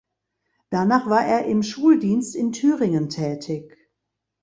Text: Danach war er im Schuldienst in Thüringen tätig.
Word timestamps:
Danach 0.71 1.05
war 1.11 1.23
er 1.27 1.45
im 1.45 1.61
Schuldienst 1.61 2.35
in 2.35 2.53
Thüringen 2.53 3.09
tätig. 3.09 3.77